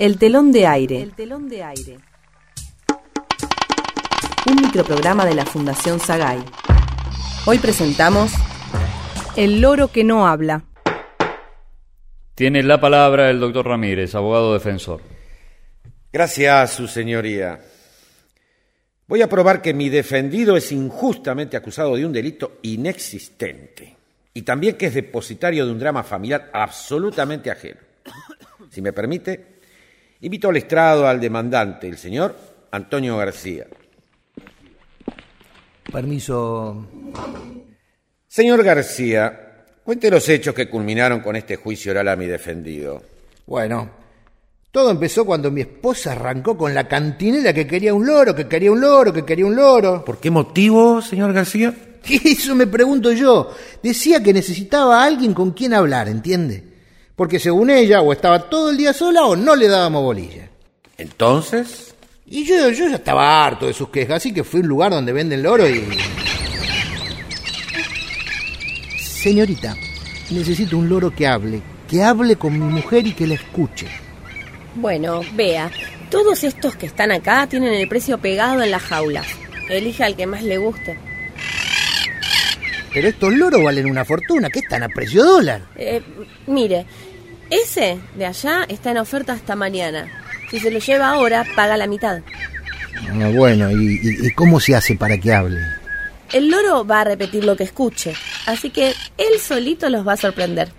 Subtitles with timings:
[0.00, 1.02] El telón de aire.
[1.02, 1.98] El telón de aire.
[4.46, 6.42] Un microprograma de la Fundación Sagay.
[7.44, 8.32] Hoy presentamos
[9.36, 10.64] El loro que no habla.
[12.34, 15.02] Tiene la palabra el doctor Ramírez, abogado defensor.
[16.10, 17.60] Gracias, su señoría.
[19.06, 23.98] Voy a probar que mi defendido es injustamente acusado de un delito inexistente
[24.32, 27.80] y también que es depositario de un drama familiar absolutamente ajeno.
[28.70, 29.49] Si me permite,
[30.20, 32.36] invito al estrado al demandante, el señor
[32.70, 33.66] Antonio García.
[35.90, 36.86] Permiso.
[38.28, 43.02] Señor García, cuente los hechos que culminaron con este juicio oral a mi defendido.
[43.46, 43.90] Bueno,
[44.70, 48.70] todo empezó cuando mi esposa arrancó con la cantinela que quería un loro, que quería
[48.70, 50.04] un loro, que quería un loro.
[50.04, 51.74] ¿Por qué motivo, señor García?
[52.24, 53.50] Eso me pregunto yo.
[53.82, 56.69] Decía que necesitaba a alguien con quien hablar, ¿entiende?
[57.20, 60.48] Porque según ella, o estaba todo el día sola o no le dábamos bolilla.
[60.96, 64.68] Entonces, Y yo, yo ya estaba harto de sus quejas, así que fui a un
[64.70, 65.86] lugar donde venden loro y...
[69.02, 69.76] Señorita,
[70.30, 73.86] necesito un loro que hable, que hable con mi mujer y que la escuche.
[74.74, 75.70] Bueno, vea,
[76.10, 79.26] todos estos que están acá tienen el precio pegado en las jaulas.
[79.68, 80.96] Elija al que más le guste.
[82.94, 85.62] Pero estos loros valen una fortuna, que están a precio dólar.
[85.76, 86.00] Eh,
[86.46, 86.86] mire,
[87.50, 90.06] ese de allá está en oferta hasta mañana.
[90.50, 92.20] Si se lo lleva ahora, paga la mitad.
[93.22, 95.60] Ah, bueno, ¿y, y- y cómo se hace para que hable?
[96.32, 98.14] El loro va a repetir lo que escuche,
[98.46, 100.70] así que él solito los va a sorprender.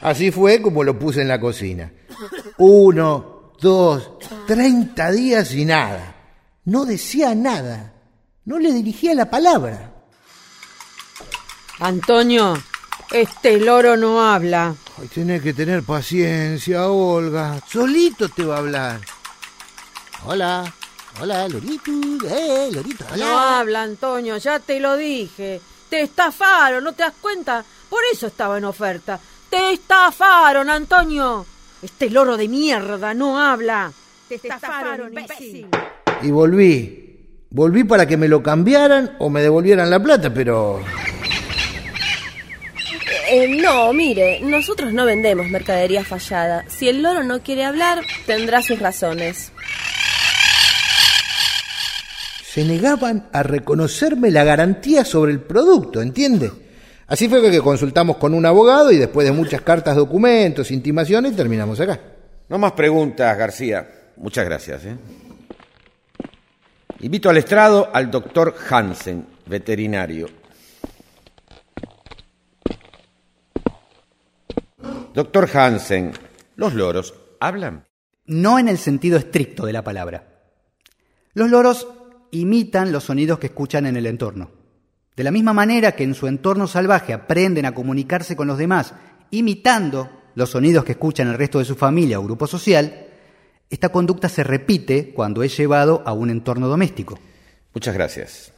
[0.00, 1.90] Así fue como lo puse en la cocina.
[2.58, 4.12] Uno, dos,
[4.46, 6.14] treinta días y nada.
[6.64, 7.94] No decía nada.
[8.44, 9.92] No le dirigía la palabra.
[11.80, 12.56] Antonio,
[13.12, 14.74] este loro no habla.
[15.00, 17.60] Ay, tenés que tener paciencia, Olga.
[17.66, 19.00] Solito te va a hablar.
[20.24, 20.72] Hola,
[21.20, 21.90] hola, Lorito.
[22.28, 23.24] Eh, Lorito, hola.
[23.24, 25.60] No habla, Antonio, ya te lo dije.
[25.88, 27.64] Te estafaron, ¿no te das cuenta?
[27.88, 29.18] Por eso estaba en oferta.
[29.48, 31.46] Te estafaron, Antonio.
[31.80, 33.92] Este loro de mierda no habla.
[34.28, 35.68] Te estafaron, imbécil.
[36.22, 37.04] Y volví.
[37.50, 40.80] Volví para que me lo cambiaran o me devolvieran la plata, pero...
[43.30, 46.64] Eh, no, mire, nosotros no vendemos mercadería fallada.
[46.68, 49.52] Si el loro no quiere hablar, tendrá sus razones.
[52.58, 56.50] se negaban a reconocerme la garantía sobre el producto, ¿entiende?
[57.06, 61.78] Así fue que consultamos con un abogado y después de muchas cartas, documentos, intimaciones, terminamos
[61.78, 62.00] acá.
[62.48, 63.86] no más preguntas, García.
[64.16, 64.84] Muchas gracias.
[64.86, 64.96] ¿eh?
[67.00, 70.37] Invito al estrado al doctor Hansen, veterinario.
[75.18, 76.12] Doctor Hansen,
[76.54, 77.88] ¿los loros hablan?
[78.26, 80.44] No en el sentido estricto de la palabra.
[81.34, 81.88] Los loros
[82.30, 84.52] imitan los sonidos que escuchan en el entorno.
[85.16, 88.94] De la misma manera que en su entorno salvaje aprenden a comunicarse con los demás
[89.32, 93.08] imitando los sonidos que escuchan el resto de su familia o grupo social,
[93.68, 97.18] esta conducta se repite cuando es llevado a un entorno doméstico.
[97.74, 98.52] Muchas gracias.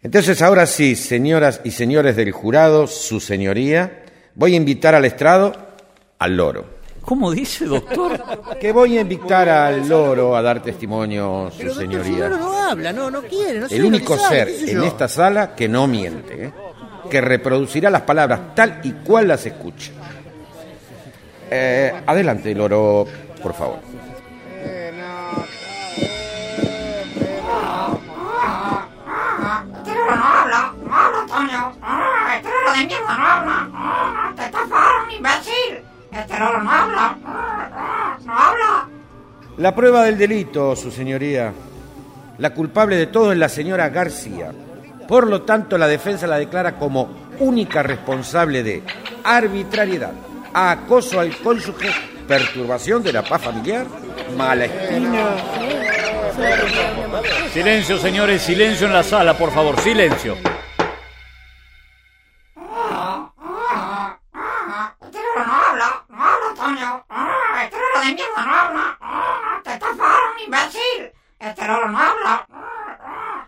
[0.00, 4.05] Entonces, ahora sí, señoras y señores del jurado, su señoría,
[4.36, 5.52] voy a invitar al estrado
[6.18, 6.76] al loro.
[7.00, 8.20] ¿Cómo dice, doctor?
[8.60, 12.28] Que voy a invitar al loro a dar testimonio, su señoría.
[12.28, 16.46] no habla, no, no quiere, no El único ser en esta sala que no miente,
[16.46, 16.52] ¿eh?
[17.08, 19.92] que reproducirá las palabras tal y cual las escucha.
[21.48, 23.06] Eh, adelante, loro,
[23.40, 23.78] por favor.
[29.78, 31.72] Este loro no habla, no habla, Antonio.
[32.34, 33.65] Este loro de mierda no habla.
[35.16, 35.82] Imbécil.
[36.12, 37.16] Este loro no habla.
[38.24, 38.88] No habla.
[39.58, 41.52] La prueba del delito, su señoría.
[42.38, 44.52] La culpable de todo es la señora García.
[45.08, 48.82] Por lo tanto, la defensa la declara como única responsable de
[49.24, 50.12] arbitrariedad,
[50.52, 51.90] acoso al cónyuge,
[52.26, 53.86] perturbación de la paz familiar,
[54.36, 55.36] mala estima.
[57.52, 60.36] Silencio, señores, silencio en la sala, por favor, silencio.
[68.44, 68.98] No habla.
[69.00, 71.12] Ah, Te estafaron, imbécil.
[71.38, 72.46] Este loro no habla.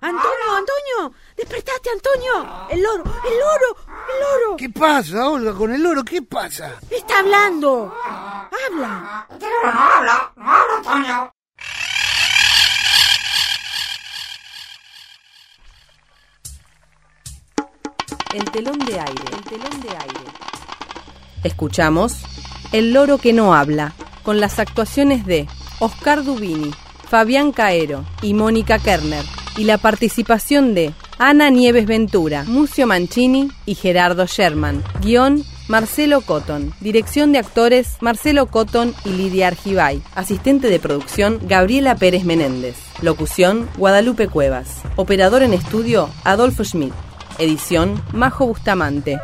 [0.00, 2.66] Antonio, Antonio, despertate, Antonio.
[2.70, 3.76] El loro, el loro,
[4.08, 4.56] el loro.
[4.56, 6.04] ¿Qué pasa, Olga, con el loro?
[6.04, 6.74] ¿Qué pasa?
[6.88, 7.92] Está hablando.
[8.04, 9.26] Habla.
[9.30, 11.32] Este loro no habla, no habla, Antonio.
[18.34, 19.22] El telón de aire.
[19.32, 20.20] El telón de aire.
[21.44, 22.22] Escuchamos
[22.72, 25.46] El loro que no habla, con las actuaciones de
[25.78, 26.70] Oscar Dubini,
[27.08, 29.24] Fabián Caero y Mónica Kerner,
[29.56, 34.84] y la participación de Ana Nieves Ventura, Mucio Mancini y Gerardo Sherman.
[35.00, 36.72] Guión Marcelo Cotton.
[36.80, 40.00] Dirección de actores Marcelo Cotton y Lidia Argibay.
[40.14, 42.76] Asistente de producción Gabriela Pérez Menéndez.
[43.02, 44.82] Locución Guadalupe Cuevas.
[44.96, 46.94] Operador en estudio Adolfo Schmidt.
[47.38, 49.18] Edición Majo Bustamante.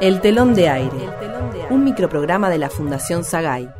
[0.00, 1.08] El telón de aire.
[1.70, 3.79] Un microprograma de la Fundación Sagay.